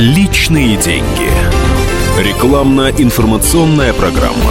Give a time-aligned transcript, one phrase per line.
[0.00, 1.30] Личные деньги.
[2.18, 4.50] Рекламно-информационная программа.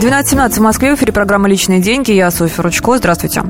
[0.00, 2.10] 12.17 в Москве, в эфире программа «Личные деньги».
[2.10, 2.96] Я Софья Ручко.
[2.96, 3.44] Здравствуйте.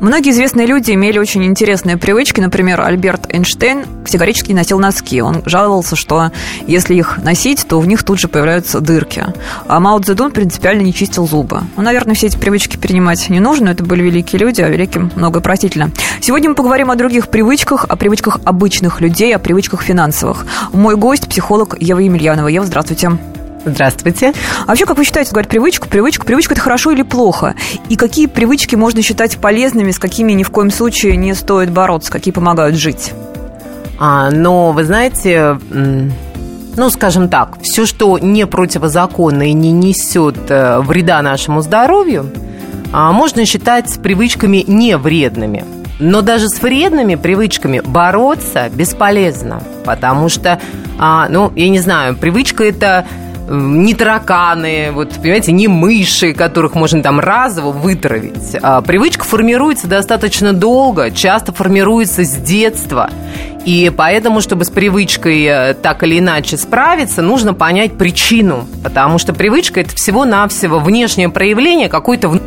[0.00, 2.40] Многие известные люди имели очень интересные привычки.
[2.40, 5.20] Например, Альберт Эйнштейн категорически не носил носки.
[5.20, 6.32] Он жаловался, что
[6.66, 9.26] если их носить, то в них тут же появляются дырки.
[9.68, 11.60] А Мао Цзэдун принципиально не чистил зубы.
[11.76, 13.68] Ну, наверное, все эти привычки перенимать не нужно.
[13.68, 15.90] Это были великие люди, а великим многое простительно.
[16.22, 20.46] Сегодня мы поговорим о других привычках, о привычках обычных людей, о привычках финансовых.
[20.72, 22.48] Мой гость– психолог Ева Емельянова.
[22.48, 23.18] Ева, здравствуйте.
[23.64, 24.32] Здравствуйте.
[24.62, 27.54] А вообще, как вы считаете, говорят, привычку, привычку, привычка– это хорошо или плохо?
[27.88, 32.10] И какие привычки можно считать полезными, с какими ни в коем случае не стоит бороться,
[32.10, 33.12] какие помогают жить?
[33.98, 40.80] А, но, вы знаете, ну, скажем так, все, что не противозаконно и не несет э,
[40.80, 42.30] вреда нашему здоровью,
[42.92, 45.64] а, можно считать привычками не вредными.
[45.98, 50.58] Но даже с вредными привычками бороться бесполезно, потому что,
[50.98, 53.04] а, ну, я не знаю, привычка это
[53.50, 58.56] не тараканы, вот, понимаете, не мыши, которых можно там разово вытравить.
[58.62, 63.10] А привычка формируется достаточно долго, часто формируется с детства.
[63.64, 68.66] И поэтому, чтобы с привычкой э, так или иначе справиться, нужно понять причину.
[68.82, 72.40] Потому что привычка– это всего-навсего внешнее проявление какой-то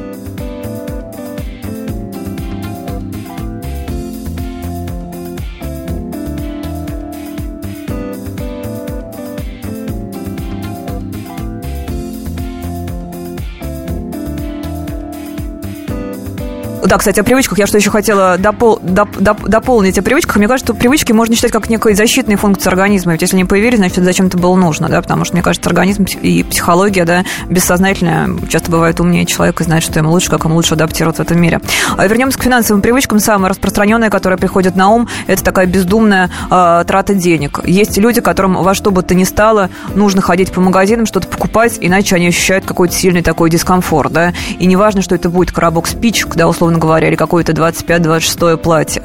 [16.94, 20.36] Да, кстати, о привычках я что еще хотела допол, доп, доп, дополнить о привычках.
[20.36, 23.14] Мне кажется, что привычки можно считать как некой защитной функции организма.
[23.14, 26.06] Ведь если они появились, значит, это зачем-то было нужно, да, потому что, мне кажется, организм
[26.22, 30.54] и психология, да, бессознательная часто бывает умнее человека и знает, что ему лучше, как ему
[30.54, 31.62] лучше адаптироваться в этом мире.
[31.98, 33.20] А вернемся к финансовым привычкам.
[33.20, 37.60] Самая распространенная, которая приходит на ум, это такая бездумная э, трата денег.
[37.66, 41.80] Есть люди, которым во что бы то ни стало нужно ходить по магазинам, что-то покупать,
[41.82, 46.36] иначе они ощущают какой-то сильный такой дискомфорт, да, и неважно, что это будет коробок спичек,
[46.36, 49.04] да, условно говоря, или какое-то 25-26 платье.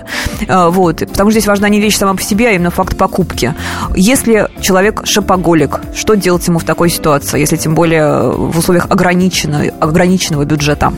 [0.48, 1.00] А, вот.
[1.00, 3.54] Потому что здесь важна не вещь сама по себе, а именно факт покупки.
[3.94, 9.64] Если человек шопоголик, что делать ему в такой ситуации, если тем более в условиях ограниченного,
[9.80, 10.92] ограниченного бюджета?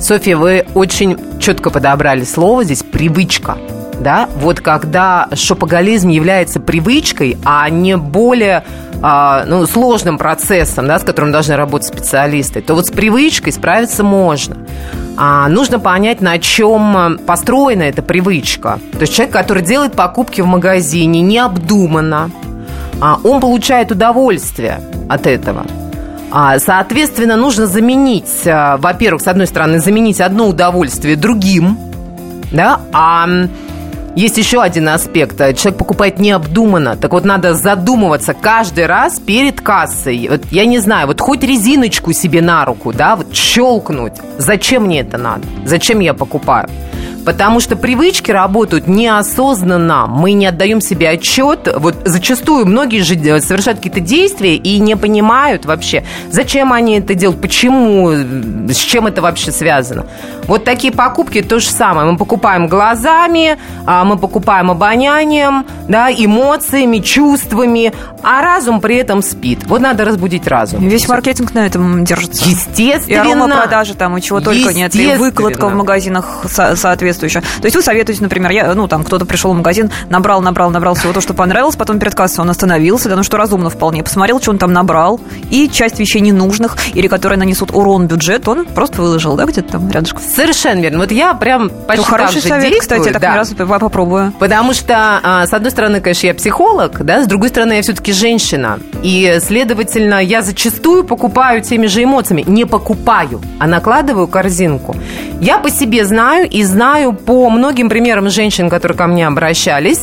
[0.00, 3.56] Софья, вы очень четко подобрали слово здесь «привычка»
[4.00, 8.64] да, вот когда шопоголизм является привычкой, а не более
[9.02, 14.02] а, ну, сложным процессом, да, с которым должны работать специалисты, то вот с привычкой справиться
[14.02, 14.56] можно.
[15.16, 18.78] А нужно понять, на чем построена эта привычка.
[18.92, 22.30] То есть человек, который делает покупки в магазине необдуманно,
[23.00, 25.64] а он получает удовольствие от этого.
[26.30, 31.78] А, соответственно, нужно заменить, а, во-первых, с одной стороны, заменить одно удовольствие другим,
[32.52, 33.26] да, а
[34.16, 35.38] есть еще один аспект.
[35.38, 36.96] Человек покупает необдуманно.
[36.96, 40.28] Так вот, надо задумываться каждый раз перед кассой.
[40.28, 44.14] Вот я не знаю, вот хоть резиночку себе на руку, да, вот щелкнуть.
[44.38, 45.42] Зачем мне это надо?
[45.64, 46.68] Зачем я покупаю?
[47.28, 50.06] Потому что привычки работают неосознанно.
[50.06, 51.68] Мы не отдаем себе отчет.
[51.76, 57.42] Вот зачастую многие же совершают какие-то действия и не понимают вообще, зачем они это делают,
[57.42, 60.06] почему, с чем это вообще связано.
[60.46, 62.10] Вот такие покупки то же самое.
[62.10, 69.66] Мы покупаем глазами, а, мы покупаем обонянием, да, эмоциями, чувствами, а разум при этом спит.
[69.66, 70.88] Вот надо разбудить разум.
[70.88, 72.48] Весь маркетинг на этом держится.
[72.48, 73.14] Естественно.
[73.14, 74.94] И арома продажи там, и чего только нет.
[74.94, 77.42] И выкладка в магазинах соответствует соответствующее.
[77.60, 80.94] То есть вы советуете, например, я, ну, там, кто-то пришел в магазин, набрал, набрал, набрал
[80.94, 84.40] всего то, что понравилось, потом перед кассой он остановился, да, ну, что разумно вполне, посмотрел,
[84.40, 85.20] что он там набрал,
[85.50, 89.90] и часть вещей ненужных, или которые нанесут урон бюджету, он просто выложил, да, где-то там
[89.90, 90.22] рядышком.
[90.22, 90.98] Совершенно верно.
[90.98, 93.32] Вот я прям почти ну, хороший так совет, действую, кстати, я так да.
[93.32, 94.32] ни разу попробую.
[94.38, 98.12] Потому что, а, с одной стороны, конечно, я психолог, да, с другой стороны, я все-таки
[98.12, 98.78] женщина.
[99.02, 102.44] И, следовательно, я зачастую покупаю теми же эмоциями.
[102.46, 104.96] Не покупаю, а накладываю корзинку.
[105.40, 110.00] Я по себе знаю и знаю по многим таким примером женщин, которые ко мне обращались,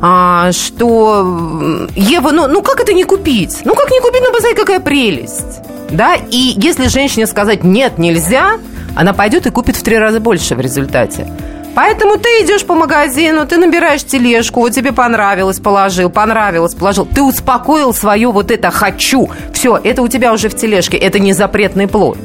[0.00, 3.62] а, что Ева, ну, ну как это не купить?
[3.64, 5.60] Ну как не купить, ну посмотри, какая прелесть.
[5.90, 8.58] Да, и если женщине сказать нет, нельзя,
[8.96, 11.26] она пойдет и купит в три раза больше в результате.
[11.74, 17.04] Поэтому ты идешь по магазину, ты набираешь тележку, вот тебе понравилось, положил, понравилось, положил.
[17.06, 19.28] Ты успокоил свое вот это «хочу».
[19.52, 22.18] Все, это у тебя уже в тележке, это не запретный плод.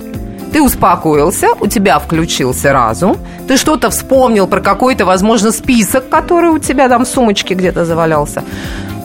[0.52, 3.18] Ты успокоился, у тебя включился разум,
[3.48, 8.44] ты что-то вспомнил про какой-то, возможно, список, который у тебя там в сумочке где-то завалялся.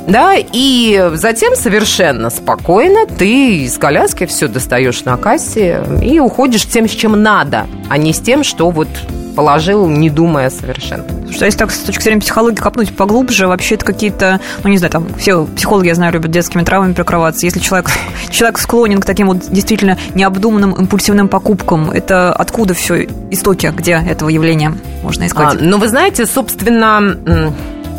[0.07, 6.89] Да, и затем совершенно спокойно ты из коляски все достаешь на кассе и уходишь тем,
[6.89, 8.89] с чем надо, а не с тем, что вот
[9.35, 11.05] положил, не думая совершенно.
[11.31, 14.93] Что если так с точки зрения психологии копнуть поглубже, вообще это какие-то, ну не знаю,
[14.93, 17.45] там все психологи, я знаю, любят детскими травмами прикрываться.
[17.45, 17.91] Если человек,
[18.31, 24.29] человек склонен к таким вот действительно необдуманным импульсивным покупкам, это откуда все истоки, где этого
[24.29, 25.55] явления можно искать?
[25.55, 27.53] А, ну, вы знаете, собственно,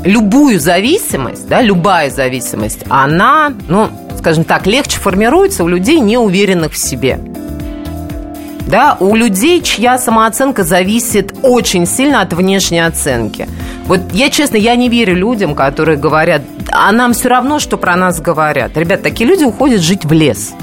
[0.06, 6.78] любую зависимость, да, любая зависимость, она, ну, скажем так, легче формируется у людей, неуверенных в
[6.78, 7.20] себе
[8.68, 13.48] да, у людей, чья самооценка зависит очень сильно от внешней оценки.
[13.86, 16.42] Вот я, честно, я не верю людям, которые говорят,
[16.72, 18.76] а нам все равно, что про нас говорят.
[18.76, 20.54] Ребят, такие люди уходят жить в лес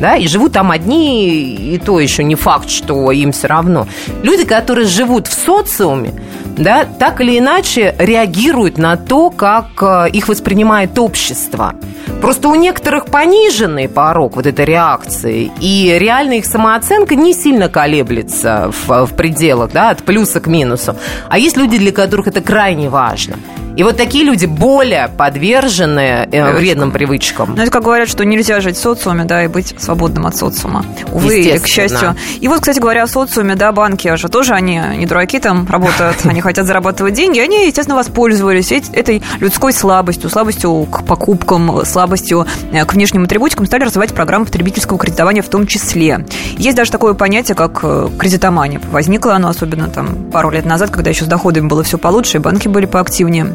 [0.00, 3.86] да, и живут там одни, и то еще не факт, что им все равно.
[4.24, 6.12] Люди, которые живут в социуме,
[6.56, 11.74] да, так или иначе реагируют на то, как э, их воспринимает общество.
[12.20, 18.70] Просто у некоторых пониженный порог вот этой реакции, и реально их самооценка не сильно колеблется
[18.70, 20.96] в, в пределах, да, от плюса к минусу.
[21.28, 23.36] А есть люди, для которых это крайне важно.
[23.74, 27.54] И вот такие люди более подвержены э, вредным привычкам.
[27.56, 30.84] Ну, это как говорят, что нельзя жить в социуме, да, и быть свободным от социума.
[31.10, 32.14] Увы, или к счастью.
[32.40, 36.18] И вот, кстати говоря, о социуме, да, банки же тоже, они не дураки там работают,
[36.24, 42.84] они хотят зарабатывать деньги, они, естественно, воспользовались этой людской слабостью, слабостью к покупкам, слабостью э,
[42.84, 46.26] к внешним атрибутикам, стали развивать программы потребительского кредитования в том числе.
[46.58, 48.80] Есть даже такое понятие, как э, кредитомания.
[48.90, 52.40] Возникло оно особенно там пару лет назад, когда еще с доходами было все получше, и
[52.40, 53.54] банки были поактивнее.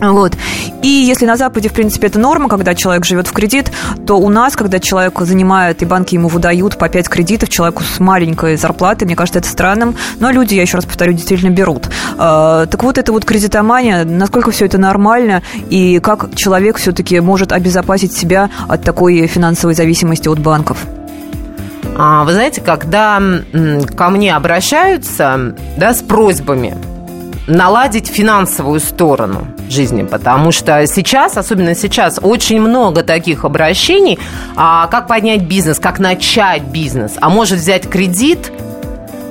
[0.00, 0.36] Вот.
[0.82, 3.72] И если на Западе, в принципе, это норма, когда человек живет в кредит,
[4.06, 7.98] то у нас, когда человек занимает, и банки ему выдают по 5 кредитов человеку с
[7.98, 11.88] маленькой зарплатой, мне кажется, это странным, но люди, я еще раз повторю, действительно берут.
[12.16, 17.52] А, так вот, это вот кредитомания, насколько все это нормально, и как человек все-таки может
[17.52, 20.78] обезопасить себя от такой финансовой зависимости от банков?
[21.96, 23.20] А, вы знаете, когда
[23.96, 26.76] ко мне обращаются да, с просьбами
[27.48, 34.18] наладить финансовую сторону жизни, потому что сейчас, особенно сейчас, очень много таких обращений,
[34.56, 38.52] а, как поднять бизнес, как начать бизнес, а может взять кредит,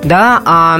[0.04, 0.78] да, а,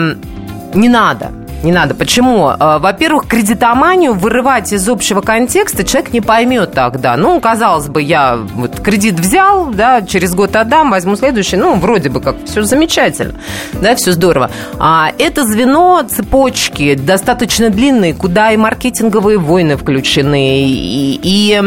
[0.74, 1.32] не надо.
[1.64, 1.94] Не надо.
[1.94, 2.48] Почему?
[2.48, 7.16] А, во-первых, кредитоманию вырывать из общего контекста человек не поймет тогда.
[7.16, 11.56] Ну, казалось бы, я вот кредит взял, да, через год отдам, возьму следующий.
[11.56, 13.34] Ну, вроде бы как все замечательно,
[13.72, 14.50] да, все здорово.
[14.78, 21.60] А это звено цепочки достаточно длинные, куда и маркетинговые войны включены, и, и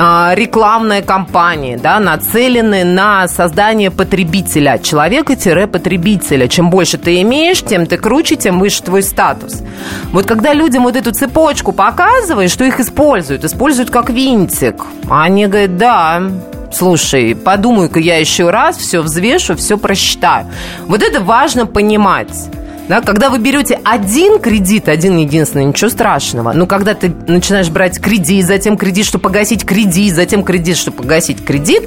[0.00, 6.46] а, рекламные кампании, да, нацелены на создание потребителя, человека-потребителя.
[6.46, 9.27] Чем больше ты имеешь, тем ты круче, тем выше твой статус.
[10.12, 15.76] Вот когда людям вот эту цепочку показываешь, что их используют, используют как винтик, они говорят,
[15.76, 16.22] да,
[16.72, 20.46] слушай, подумаю-ка я еще раз, все взвешу, все просчитаю.
[20.86, 22.48] Вот это важно понимать.
[22.88, 26.52] Да, когда вы берете один кредит, один единственный, ничего страшного.
[26.52, 31.44] Но когда ты начинаешь брать кредит, затем кредит, чтобы погасить кредит, затем кредит, чтобы погасить
[31.44, 31.86] кредит,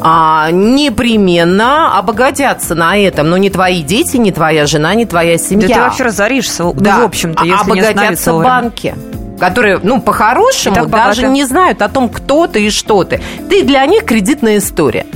[0.00, 3.28] а, непременно обогатятся на этом.
[3.28, 5.68] Но не твои дети, не твоя жена, не твоя семья.
[5.68, 6.96] Да ты вообще разоришься, да.
[6.96, 8.94] ну, в общем-то, если обогатятся не банки
[9.38, 13.20] которые, ну, по-хорошему даже не знают о том, кто ты и что ты.
[13.48, 15.06] Ты для них кредитная история.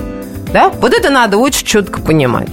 [0.53, 0.71] Да?
[0.81, 2.49] Вот это надо очень четко понимать.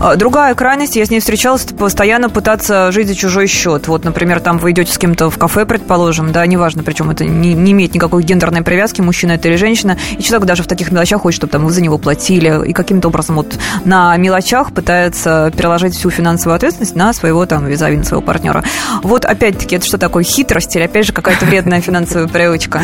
[0.00, 3.88] А, другая крайность, я с ней встречалась, постоянно пытаться жить за чужой счет.
[3.88, 7.54] Вот, например, там вы идете с кем-то в кафе, предположим, да, неважно, причем это не,
[7.54, 11.22] не имеет никакой гендерной привязки, мужчина это или женщина, и человек даже в таких мелочах
[11.22, 15.96] хочет, чтобы там вы за него платили, и каким-то образом вот на мелочах пытается переложить
[15.96, 18.62] всю финансовую ответственность на своего там визави, на своего партнера.
[19.02, 22.82] Вот опять-таки, это что такое, хитрость или опять же какая-то вредная финансовая привычка?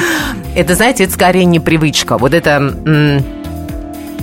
[0.57, 2.19] Это, знаете, это скорее не привычка.
[2.19, 3.23] Вот это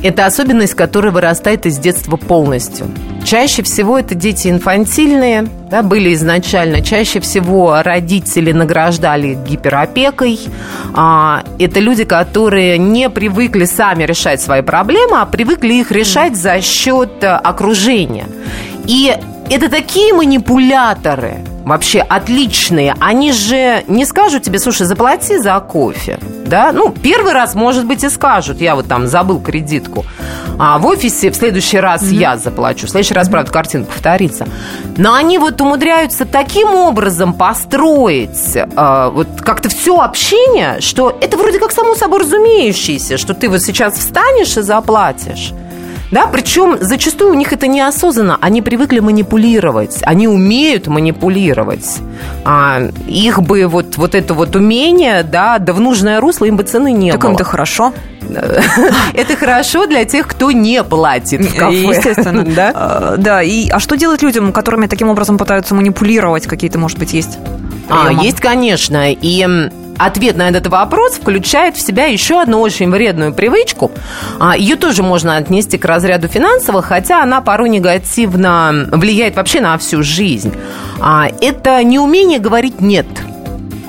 [0.03, 2.87] это особенность, которая вырастает из детства полностью.
[3.23, 6.81] Чаще всего это дети инфантильные, да, были изначально.
[6.81, 10.39] Чаще всего родители награждали гиперопекой.
[10.93, 16.61] А, это люди, которые не привыкли сами решать свои проблемы, а привыкли их решать за
[16.61, 18.25] счет э, окружения.
[18.87, 19.15] И
[19.49, 26.19] это такие манипуляторы– вообще отличные, они же не скажут тебе, слушай, заплати за кофе.
[26.51, 26.73] Да?
[26.73, 30.05] Ну, первый раз, может быть, и скажут, я вот там забыл кредитку.
[30.59, 32.15] А в офисе в следующий раз mm-hmm.
[32.15, 32.87] я заплачу.
[32.87, 33.31] В следующий раз, mm-hmm.
[33.31, 34.45] правда, картинка повторится.
[34.97, 41.57] Но они вот умудряются таким образом построить э, вот как-то все общение, что это вроде
[41.57, 45.53] как само собой разумеющееся, что ты вот сейчас встанешь и заплатишь.
[46.11, 48.37] Да, причем зачастую у них это неосознанно.
[48.41, 51.99] Они привыкли манипулировать, они умеют манипулировать.
[52.43, 56.63] А, их бы вот, вот это вот умение, да, да в нужное русло им бы
[56.63, 57.31] цены не так было.
[57.31, 57.93] Так им-то хорошо.
[59.13, 61.87] Это хорошо для тех, кто не платит в кафе.
[61.87, 62.45] Естественно.
[62.51, 62.71] Да?
[62.73, 63.41] А, да.
[63.41, 66.47] И, а что делать людям, которыми таким образом пытаются манипулировать?
[66.47, 67.37] Какие-то, может быть, есть?
[67.89, 69.11] А, есть, конечно.
[69.11, 69.69] И
[70.05, 73.91] ответ на этот вопрос включает в себя еще одну очень вредную привычку.
[74.39, 79.77] А, Ее тоже можно отнести к разряду финансовых, хотя она порой негативно влияет вообще на
[79.77, 80.53] всю жизнь.
[80.99, 83.07] А, это неумение говорить «нет».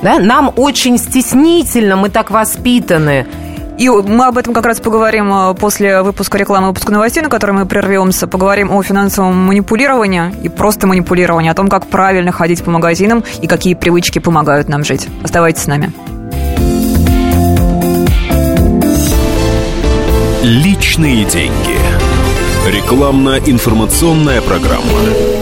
[0.03, 0.19] Да?
[0.19, 3.27] Нам очень стеснительно, мы так воспитаны.
[3.79, 7.53] И мы об этом как раз поговорим э, после выпуска рекламы, выпуска новостей, на который
[7.53, 8.27] мы прервемся.
[8.27, 13.47] Поговорим о финансовом манипулировании и просто манипулировании, о том, как правильно ходить по магазинам и
[13.47, 15.09] какие привычки помогают нам жить.
[15.25, 15.93] Оставайтесь с нами.
[20.43, 21.79] Личные деньги.
[22.69, 25.42] Рекламно-информационная программа.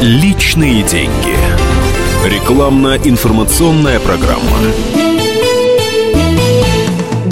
[0.00, 1.36] Личные деньги.
[2.24, 5.07] Рекламно-информационная программа.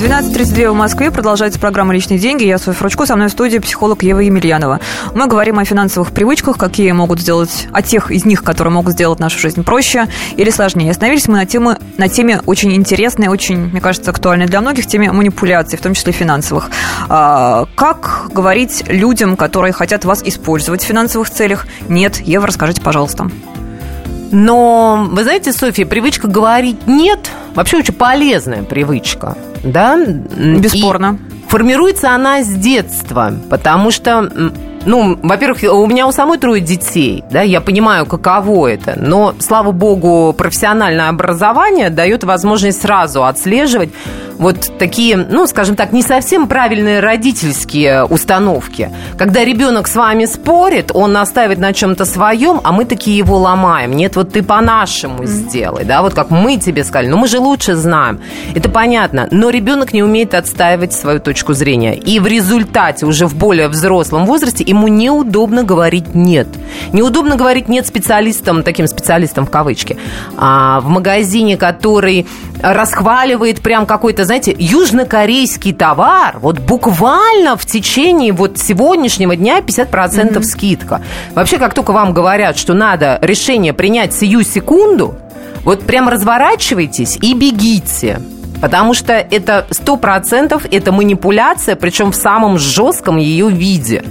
[0.07, 1.11] 12.32 в Москве.
[1.11, 2.45] Продолжается программа «Личные деньги».
[2.45, 4.79] Я Софья Фручко, со мной в студии психолог Ева Емельянова.
[5.15, 9.19] Мы говорим о финансовых привычках, какие могут сделать, о тех из них, которые могут сделать
[9.19, 10.93] нашу жизнь проще или сложнее.
[10.93, 15.11] Остановились мы на, теме, на теме очень интересной, очень, мне кажется, актуальной для многих, теме
[15.11, 16.71] манипуляций, в том числе финансовых.
[17.09, 21.67] А, как говорить людям, которые хотят вас использовать в финансовых целях?
[21.89, 22.19] Нет.
[22.21, 23.29] Ева, расскажите, пожалуйста.
[24.31, 29.97] Но, вы знаете, Софья, привычка говорить «нет» вообще очень полезная привычка, да?
[29.97, 31.19] Бесспорно.
[31.21, 34.31] И формируется она с детства, потому что
[34.87, 39.73] ну, во-первых, у меня у самой трое детей, да, я понимаю, каково это, но, слава
[39.73, 43.91] богу, профессиональное образование дает возможность сразу отслеживать
[44.39, 48.91] вот такие, ну, скажем так, не совсем правильные родительские установки.
[49.17, 53.93] Когда ребенок с вами спорит, он наставит на чем-то своем, а мы такие его ломаем.
[53.93, 57.09] Нет, вот ты по-нашему сделай, да, вот как мы тебе сказали.
[57.09, 58.21] Но мы же лучше знаем.
[58.55, 59.29] Это понятно.
[59.31, 61.97] Но ребенок не умеет отстаивать свою точку зрения.
[61.97, 66.49] И в результате уже в более взрослом возрасте ему неудобно говорить «нет».
[66.93, 69.97] Неудобно говорить «нет» специалистам, таким специалистам в кавычки,
[70.37, 72.27] а в магазине, который
[72.63, 80.43] расхваливает прям какой-то, знаете, южнокорейский товар, вот буквально в течение вот сегодняшнего дня 50% mm-hmm.
[80.43, 81.03] скидка.
[81.35, 85.17] Вообще, как только вам говорят, что надо решение принять сию секунду,
[85.65, 88.21] вот прям разворачивайтесь и бегите.
[88.61, 94.05] Потому что это сто процентов это манипуляция, причем в самом жестком ее виде.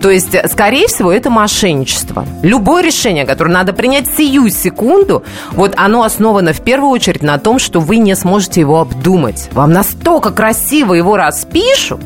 [0.00, 2.26] То есть, скорее всего, это мошенничество.
[2.42, 7.58] Любое решение, которое надо принять сию секунду, вот оно основано в первую очередь на том,
[7.58, 9.48] что вы не сможете его обдумать.
[9.52, 12.00] Вам настолько красиво его распишут,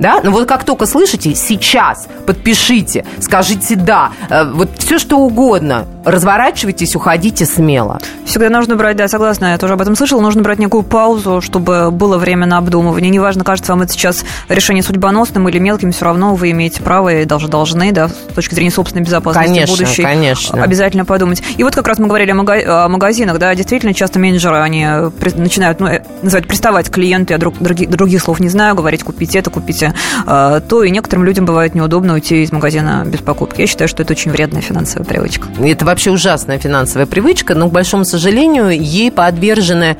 [0.00, 0.20] да?
[0.24, 6.94] Но вот как только слышите, сейчас подпишите, скажите «да», э, вот все что угодно, разворачивайтесь,
[6.96, 7.98] уходите смело.
[8.24, 11.90] Всегда нужно брать, да, согласна, я тоже об этом слышала, нужно брать некую паузу, чтобы
[11.90, 13.10] было время на обдумывание.
[13.10, 17.24] Неважно, кажется вам это сейчас решение судьбоносным или мелким, все равно вы имеете право и
[17.24, 20.02] даже должны, да, с точки зрения собственной безопасности конечно, будущей.
[20.02, 21.42] Конечно, Обязательно подумать.
[21.56, 24.86] И вот как раз мы говорили о, магазинах, да, действительно, часто менеджеры, они
[25.34, 29.02] начинают, ну, э, называть, приставать к клиенту, я друг, других, других слов не знаю, говорить,
[29.02, 29.94] купите это, купите
[30.26, 33.60] а, то и некоторым людям бывает неудобно уйти из магазина без покупки.
[33.60, 35.48] Я считаю, что это очень вредная финансовая привычка.
[35.60, 39.96] Это вообще ужасная финансовая привычка, но, к большому сожалению, ей подвержены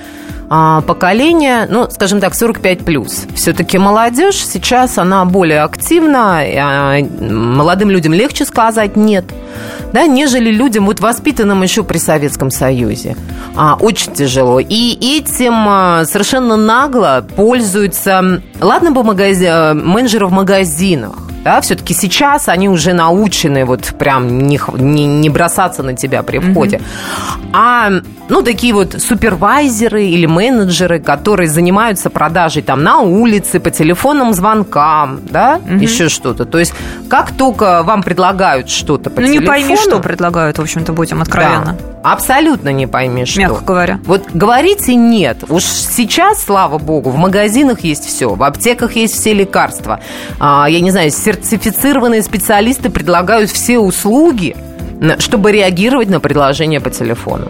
[0.49, 3.27] а, поколение, ну, скажем так, 45 плюс.
[3.35, 9.25] Все-таки молодежь сейчас она более активна, а, молодым людям легче сказать нет,
[9.93, 13.17] да, нежели людям вот воспитанным еще при Советском Союзе.
[13.55, 14.59] А, очень тяжело.
[14.59, 19.75] И этим а, совершенно нагло пользуются, ладно бы магази...
[19.75, 25.83] менеджеры в магазинах, да, все-таки сейчас они уже научены вот прям не, не, не бросаться
[25.83, 26.77] на тебя при входе.
[26.77, 27.51] Mm-hmm.
[27.53, 27.91] А,
[28.31, 35.21] ну, такие вот супервайзеры или менеджеры, которые занимаются продажей там на улице, по телефонным звонкам,
[35.29, 35.79] да, mm-hmm.
[35.79, 36.45] еще что-то.
[36.45, 36.73] То есть
[37.09, 39.41] как только вам предлагают что-то по ну, телефону...
[39.41, 41.77] не пойми, что предлагают, в общем-то, будем откровенно.
[42.03, 43.41] Да, абсолютно не пойми, что.
[43.41, 43.99] Мягко говоря.
[44.05, 45.39] Вот говорите нет.
[45.49, 50.01] Уж сейчас, слава богу, в магазинах есть все, в аптеках есть все лекарства.
[50.39, 54.57] А, я не знаю, сертифицированные специалисты предлагают все услуги,
[55.19, 57.49] чтобы реагировать на предложение по телефону.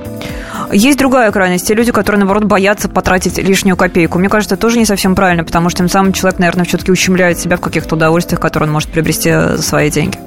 [0.72, 1.66] Есть другая крайность.
[1.66, 4.18] Те люди, которые, наоборот, боятся потратить лишнюю копейку.
[4.18, 7.38] Мне кажется, это тоже не совсем правильно, потому что тем самым человек, наверное, все-таки ущемляет
[7.38, 10.18] себя в каких-то удовольствиях, которые он может приобрести за свои деньги.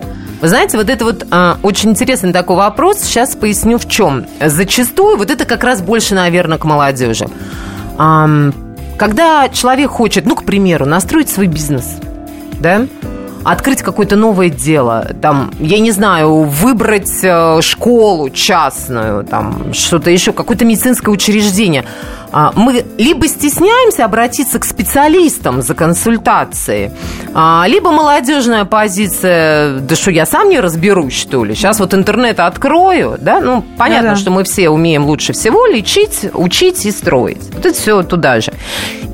[0.42, 3.00] Вы знаете, вот это вот а, очень интересный такой вопрос.
[3.00, 4.26] Сейчас поясню в чем.
[4.46, 7.28] Зачастую вот это как раз больше, наверное, к молодежи.
[7.98, 8.30] А,
[8.98, 11.96] когда человек хочет, ну, к примеру, настроить свой бизнес,
[12.60, 12.86] да,
[13.44, 20.34] открыть какое-то новое дело, там, я не знаю, выбрать э, школу частную, там, что-то еще,
[20.34, 21.86] какое-то медицинское учреждение.
[22.36, 26.92] А, мы либо стесняемся обратиться к специалистам за консультацией,
[27.36, 31.54] а, либо молодежная позиция, да что, я сам не разберусь, что ли?
[31.54, 33.40] Сейчас вот интернет открою, да?
[33.40, 34.18] Ну, понятно, да -да.
[34.18, 37.44] что мы все умеем лучше всего лечить, учить и строить.
[37.54, 38.52] Вот это все туда же.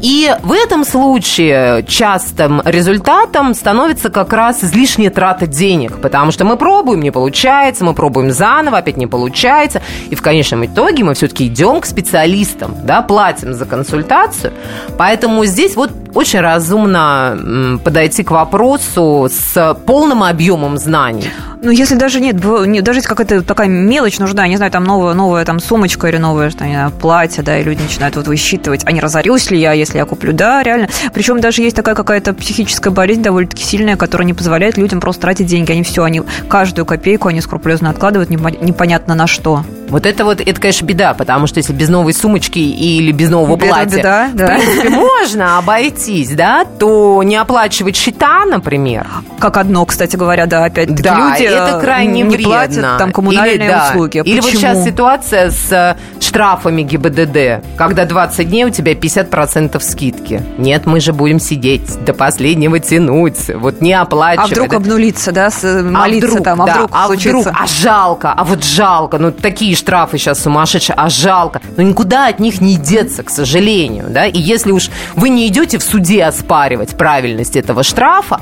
[0.01, 6.55] И в этом случае частым результатом становится как раз излишняя трата денег, потому что мы
[6.55, 11.47] пробуем, не получается, мы пробуем заново, опять не получается, и в конечном итоге мы все-таки
[11.47, 14.53] идем к специалистам, да, платим за консультацию.
[14.97, 21.31] Поэтому здесь вот очень разумно подойти к вопросу с полным объемом знаний.
[21.61, 22.37] Ну, если даже нет,
[22.83, 26.59] даже какая-то такая мелочь нужна, не знаю, там новая, новая там сумочка или новое что,
[26.59, 30.05] знаю, платье, да, и люди начинают вот высчитывать, а не разорюсь ли я, если я
[30.05, 30.87] куплю, да, реально.
[31.13, 35.47] Причем даже есть такая какая-то психическая болезнь довольно-таки сильная, которая не позволяет людям просто тратить
[35.47, 35.73] деньги.
[35.73, 39.65] Они все, они каждую копейку они скрупулезно откладывают, непонятно на что.
[39.89, 43.55] Вот это вот, это, конечно, беда, потому что если без новой сумочки или без нового
[43.55, 44.45] беда, платья, беда, да.
[44.45, 49.07] в принципе, можно обойтись, да, то не оплачивать счета, например.
[49.39, 52.45] Как одно, кстати говоря, да, опять-таки да, люди это крайне не вредно.
[52.45, 54.17] платят там коммунальные или, да, услуги.
[54.17, 54.41] Или Почему?
[54.41, 60.41] вот сейчас ситуация с э, штрафами ГИБДД, когда 20 дней у тебя 50% скидки.
[60.57, 64.51] Нет, мы же будем сидеть до последнего тянуть, вот не оплачивать.
[64.51, 65.49] А вдруг обнулиться, да,
[65.83, 67.29] молиться а вдруг, там, а да, вдруг а случится.
[67.29, 71.61] вдруг, а жалко, а вот жалко, ну такие штрафы сейчас сумасшедшие, а жалко.
[71.77, 75.77] Но никуда от них не деться, к сожалению, да, и если уж вы не идете
[75.77, 78.41] в суде оспаривать правильность этого штрафа,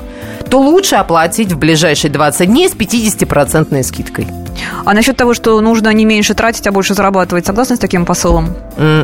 [0.49, 4.27] то лучше оплатить в ближайшие 20 дней с 50% скидкой.
[4.85, 8.55] А насчет того, что нужно не меньше тратить, а больше зарабатывать, согласны с таким посылом?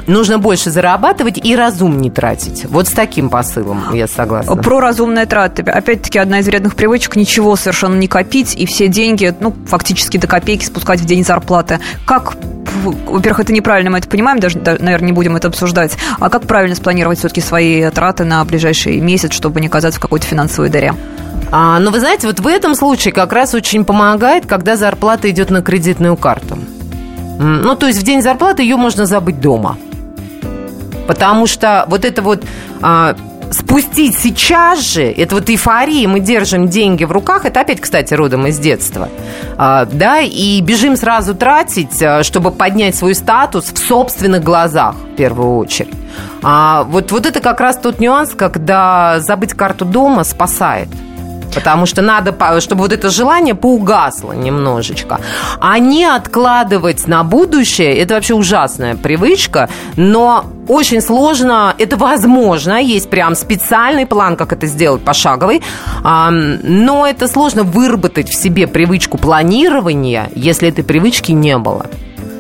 [0.08, 2.66] Нужно больше зарабатывать и разумнее тратить.
[2.66, 4.56] Вот с таким посылом я согласна.
[4.56, 5.64] Про разумные траты.
[5.64, 10.28] Опять-таки, одна из вредных привычек– ничего совершенно не копить и все деньги, ну, фактически до
[10.28, 11.80] копейки спускать в день зарплаты.
[12.06, 12.36] Как
[12.84, 15.96] во-первых, это неправильно, мы это понимаем, даже, наверное, не будем это обсуждать.
[16.20, 20.26] А как правильно спланировать все-таки свои траты на ближайший месяц, чтобы не оказаться в какой-то
[20.26, 20.94] финансовой дыре?
[21.52, 25.43] А, но вы знаете, вот в этом случае как раз очень помогает, когда зарплата идет
[25.50, 26.58] на кредитную карту.
[27.40, 29.78] Ну, то есть в день зарплаты ее можно забыть дома.
[31.08, 32.44] Потому что вот это вот
[32.82, 33.16] а,
[33.52, 38.48] спустить сейчас же, это вот эйфория, мы держим деньги в руках, это опять, кстати, родом
[38.48, 39.10] из детства,
[39.58, 45.16] а, да, и бежим сразу тратить, а, чтобы поднять свой статус в собственных глазах, в
[45.16, 45.94] первую очередь.
[46.42, 50.90] А вот, вот это как раз тот нюанс, когда забыть карту дома спасает.
[51.56, 55.20] Потому что надо, чтобы вот это желание поугасло немножечко.
[55.60, 63.10] А не откладывать на будущее, это вообще ужасная привычка, но очень сложно, это возможно, есть
[63.10, 65.62] прям специальный план, как это сделать, пошаговый,
[66.04, 71.88] но это сложно выработать в себе привычку планирования, если этой привычки не было.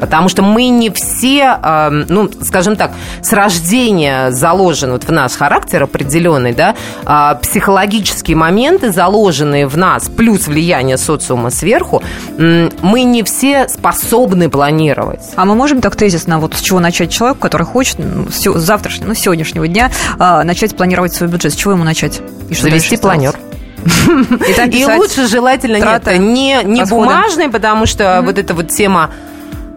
[0.03, 5.31] Потому что мы не все, э, ну, скажем так, с рождения заложен вот в наш
[5.31, 12.03] характер определенный, да, э, психологические моменты, заложенные в нас, плюс влияние социума сверху,
[12.37, 15.21] э, мы не все способны планировать.
[15.37, 17.97] А мы можем так тезисно, вот с чего начать человек, который хочет
[18.29, 19.89] с завтрашнего, ну, сегодняшнего дня
[20.19, 21.53] э, начать планировать свой бюджет?
[21.53, 22.21] С чего ему начать?
[22.49, 23.35] И что Завести планер.
[24.47, 28.25] И, и лучше желательно траты, нет, не, не бумажный, потому что mm-hmm.
[28.25, 29.09] вот эта вот тема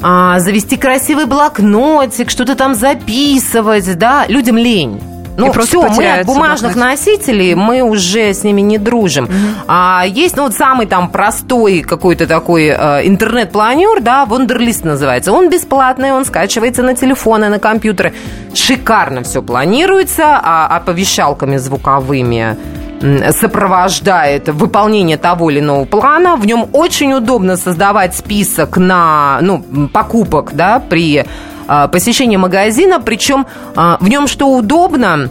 [0.03, 5.01] а, завести красивый блокнотик, что-то там записывать, да, людям лень.
[5.37, 7.17] Ну, все, мы от бумажных блокнотик.
[7.17, 9.25] носителей, мы уже с ними не дружим.
[9.25, 9.35] Угу.
[9.69, 15.33] А есть, ну, вот самый там простой какой-то такой э, интернет-планер, да, Wunderlist называется.
[15.33, 18.15] Он бесплатный, он скачивается на телефоны, на компьютеры.
[18.55, 22.57] Шикарно все планируется, а оповещалками звуковыми
[23.01, 26.37] сопровождает выполнение того или иного плана.
[26.37, 31.25] В нем очень удобно создавать список на ну, покупок да, при
[31.69, 33.01] э, посещении магазина.
[33.01, 35.29] Причем э, в нем что удобно,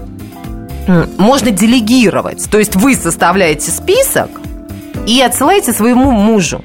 [1.18, 2.48] можно делегировать.
[2.50, 4.30] То есть вы составляете список,
[5.08, 6.64] и отсылаете своему мужу.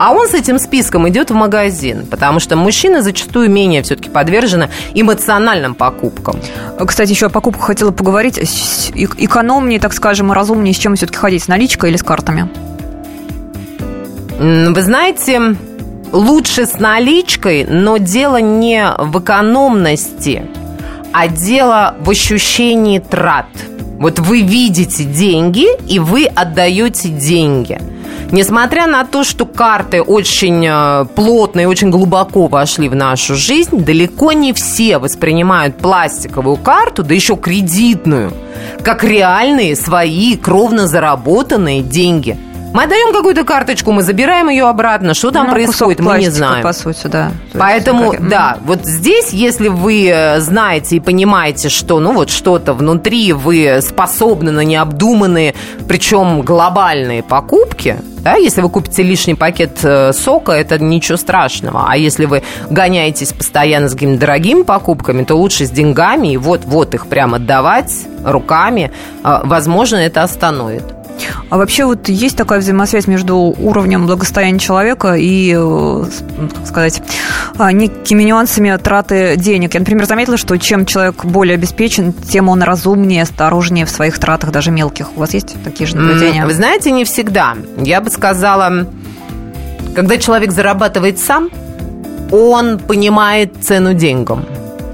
[0.00, 4.70] А он с этим списком идет в магазин, потому что мужчины зачастую менее все-таки подвержены
[4.94, 6.40] эмоциональным покупкам.
[6.86, 8.38] Кстати, еще о покупках хотела поговорить.
[8.94, 12.48] Экономнее, так скажем, и разумнее, с чем все-таки ходить, с наличкой или с картами?
[14.38, 15.54] Вы знаете,
[16.12, 20.46] лучше с наличкой, но дело не в экономности,
[21.12, 23.48] а дело в ощущении трат.
[23.98, 27.78] Вот вы видите деньги, и вы отдаете деньги–
[28.32, 33.84] Несмотря на то, что карты очень э, плотно и очень глубоко вошли в нашу жизнь,
[33.84, 38.32] далеко не все воспринимают пластиковую карту, да еще кредитную,
[38.82, 42.38] как реальные свои кровно заработанные деньги–
[42.72, 45.14] мы отдаем какую-то карточку, мы забираем ее обратно.
[45.14, 46.62] Что там ну, происходит, мы не знаем.
[46.62, 47.32] По сути, да.
[47.52, 48.28] Поэтому, как...
[48.28, 53.80] да, вот здесь, если вы э, знаете и понимаете, что, ну, вот что-то внутри вы
[53.82, 55.54] способны на необдуманные,
[55.88, 61.86] причем глобальные покупки, да, если вы купите лишний пакет э, сока, это ничего страшного.
[61.88, 66.94] А если вы гоняетесь постоянно с какими-то дорогими покупками, то лучше с деньгами и вот-вот
[66.94, 67.92] их прямо отдавать
[68.24, 68.92] руками.
[69.24, 70.99] Э, возможно, это остановит.
[71.48, 76.04] А вообще вот есть такая взаимосвязь между уровнем благосостояния человека и, э,
[76.54, 77.02] как сказать,
[77.58, 79.74] а, некими нюансами траты денег.
[79.74, 84.50] Я, например, заметила, что чем человек более обеспечен, тем он разумнее, осторожнее в своих тратах,
[84.50, 85.16] даже мелких.
[85.16, 86.44] У вас есть такие же наблюдения?
[86.44, 87.56] Вы знаете, не всегда.
[87.76, 88.86] Я бы сказала,
[89.94, 91.50] когда человек зарабатывает сам,
[92.30, 94.44] он понимает цену деньгам.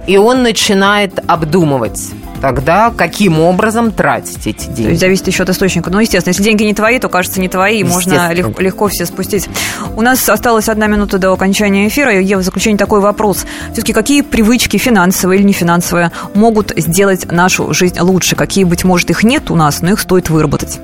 [0.07, 4.83] И он начинает обдумывать тогда каким образом тратить эти деньги?
[4.83, 5.91] То есть зависит еще от источника.
[5.91, 9.07] Ну, естественно, если деньги не твои, то, кажется, не твои, и можно легко, легко все
[9.07, 9.49] спустить.
[9.97, 12.21] У нас осталась одна минута до окончания эфира.
[12.21, 13.45] Ева, в заключение такой вопрос.
[13.73, 18.37] Все-таки какие привычки, финансовые или не финансовые, могут сделать нашу жизнь лучше?
[18.37, 20.79] Какие, быть может, их нет у нас, но их стоит выработать?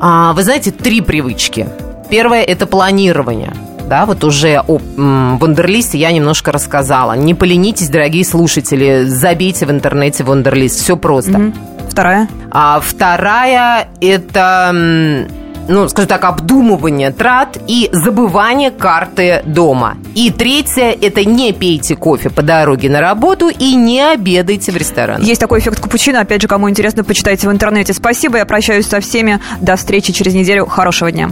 [0.00, 1.68] А, вы знаете, три привычки.
[2.08, 3.52] Первое– это планирование–
[3.90, 7.14] да, вот уже о Вандерлисте я немножко рассказала.
[7.14, 11.32] Не поленитесь, дорогие слушатели, забейте в интернете Вандерлист, все просто.
[11.32, 11.52] Угу.
[11.90, 12.28] Вторая?
[12.52, 15.26] А вторая это
[15.68, 19.96] ну, скажем так, обдумывание трат и забывание карты дома.
[20.14, 25.24] И третье– это не пейте кофе по дороге на работу и не обедайте в ресторане.
[25.24, 26.20] Есть такой эффект капучино.
[26.20, 27.92] Опять же, кому интересно, почитайте в интернете.
[27.92, 29.40] Спасибо, я прощаюсь со всеми.
[29.60, 30.66] До встречи через неделю.
[30.66, 31.30] Хорошего дня.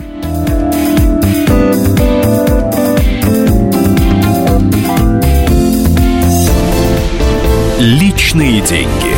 [7.80, 9.14] Личные деньги.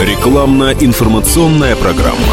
[0.00, 2.32] Рекламно-информационная программа.